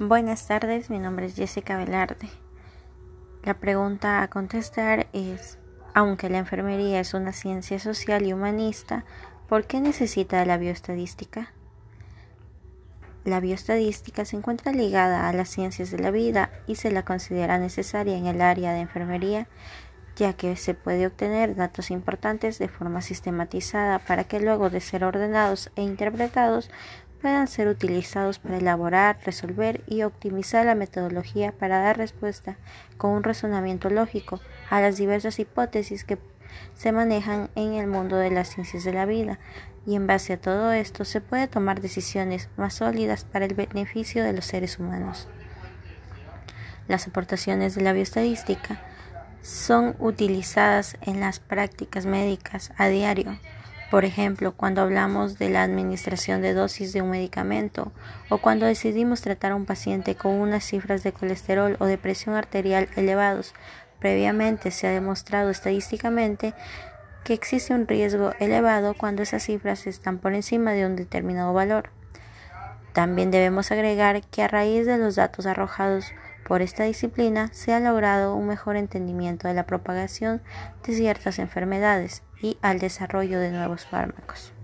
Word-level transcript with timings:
Buenas 0.00 0.46
tardes, 0.46 0.90
mi 0.90 1.00
nombre 1.00 1.26
es 1.26 1.34
Jessica 1.34 1.76
Velarde. 1.76 2.28
La 3.42 3.54
pregunta 3.54 4.22
a 4.22 4.30
contestar 4.30 5.08
es, 5.12 5.58
aunque 5.92 6.30
la 6.30 6.38
enfermería 6.38 7.00
es 7.00 7.14
una 7.14 7.32
ciencia 7.32 7.80
social 7.80 8.24
y 8.24 8.32
humanista, 8.32 9.04
¿por 9.48 9.66
qué 9.66 9.80
necesita 9.80 10.44
la 10.44 10.56
bioestadística? 10.56 11.52
La 13.24 13.40
bioestadística 13.40 14.24
se 14.24 14.36
encuentra 14.36 14.70
ligada 14.70 15.28
a 15.28 15.32
las 15.32 15.48
ciencias 15.48 15.90
de 15.90 15.98
la 15.98 16.12
vida 16.12 16.52
y 16.68 16.76
se 16.76 16.92
la 16.92 17.04
considera 17.04 17.58
necesaria 17.58 18.16
en 18.16 18.28
el 18.28 18.40
área 18.40 18.72
de 18.74 18.82
enfermería, 18.82 19.48
ya 20.14 20.32
que 20.34 20.54
se 20.54 20.74
puede 20.74 21.08
obtener 21.08 21.56
datos 21.56 21.90
importantes 21.90 22.60
de 22.60 22.68
forma 22.68 23.02
sistematizada 23.02 23.98
para 23.98 24.22
que 24.22 24.38
luego 24.38 24.70
de 24.70 24.80
ser 24.80 25.02
ordenados 25.02 25.72
e 25.74 25.82
interpretados 25.82 26.70
puedan 27.20 27.48
ser 27.48 27.68
utilizados 27.68 28.38
para 28.38 28.58
elaborar, 28.58 29.18
resolver 29.24 29.82
y 29.86 30.02
optimizar 30.02 30.66
la 30.66 30.74
metodología 30.74 31.52
para 31.52 31.80
dar 31.80 31.98
respuesta 31.98 32.56
con 32.96 33.10
un 33.10 33.24
razonamiento 33.24 33.90
lógico 33.90 34.40
a 34.70 34.80
las 34.80 34.96
diversas 34.96 35.38
hipótesis 35.38 36.04
que 36.04 36.18
se 36.74 36.92
manejan 36.92 37.50
en 37.54 37.74
el 37.74 37.86
mundo 37.86 38.16
de 38.16 38.30
las 38.30 38.48
ciencias 38.48 38.84
de 38.84 38.92
la 38.92 39.06
vida 39.06 39.38
y 39.86 39.96
en 39.96 40.06
base 40.06 40.34
a 40.34 40.40
todo 40.40 40.72
esto 40.72 41.04
se 41.04 41.20
puede 41.20 41.48
tomar 41.48 41.80
decisiones 41.80 42.48
más 42.56 42.74
sólidas 42.74 43.24
para 43.24 43.46
el 43.46 43.54
beneficio 43.54 44.22
de 44.22 44.32
los 44.32 44.44
seres 44.44 44.78
humanos. 44.78 45.28
Las 46.88 47.06
aportaciones 47.06 47.74
de 47.74 47.82
la 47.82 47.92
bioestadística 47.92 48.80
son 49.42 49.94
utilizadas 49.98 50.96
en 51.02 51.20
las 51.20 51.40
prácticas 51.40 52.06
médicas 52.06 52.72
a 52.76 52.88
diario 52.88 53.38
por 53.90 54.04
ejemplo, 54.04 54.52
cuando 54.52 54.82
hablamos 54.82 55.38
de 55.38 55.48
la 55.48 55.62
administración 55.62 56.42
de 56.42 56.52
dosis 56.52 56.92
de 56.92 57.00
un 57.00 57.10
medicamento 57.10 57.90
o 58.28 58.38
cuando 58.38 58.66
decidimos 58.66 59.22
tratar 59.22 59.52
a 59.52 59.56
un 59.56 59.64
paciente 59.64 60.14
con 60.14 60.32
unas 60.32 60.64
cifras 60.64 61.02
de 61.02 61.12
colesterol 61.12 61.76
o 61.80 61.86
de 61.86 61.96
presión 61.96 62.34
arterial 62.34 62.88
elevados, 62.96 63.54
previamente 63.98 64.70
se 64.70 64.86
ha 64.86 64.90
demostrado 64.90 65.48
estadísticamente 65.48 66.52
que 67.24 67.32
existe 67.32 67.72
un 67.72 67.88
riesgo 67.88 68.32
elevado 68.40 68.94
cuando 68.94 69.22
esas 69.22 69.42
cifras 69.42 69.86
están 69.86 70.18
por 70.18 70.34
encima 70.34 70.72
de 70.72 70.84
un 70.84 70.94
determinado 70.94 71.54
valor. 71.54 71.90
También 72.92 73.30
debemos 73.30 73.70
agregar 73.70 74.22
que 74.22 74.42
a 74.42 74.48
raíz 74.48 74.84
de 74.86 74.98
los 74.98 75.16
datos 75.16 75.46
arrojados 75.46 76.12
por 76.48 76.62
esta 76.62 76.84
disciplina 76.84 77.50
se 77.52 77.74
ha 77.74 77.80
logrado 77.80 78.34
un 78.34 78.46
mejor 78.46 78.76
entendimiento 78.76 79.46
de 79.46 79.54
la 79.54 79.66
propagación 79.66 80.42
de 80.84 80.94
ciertas 80.94 81.38
enfermedades 81.38 82.22
y 82.40 82.56
al 82.62 82.78
desarrollo 82.78 83.38
de 83.38 83.50
nuevos 83.50 83.84
fármacos. 83.84 84.54